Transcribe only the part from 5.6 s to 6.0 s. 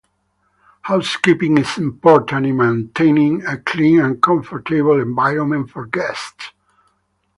for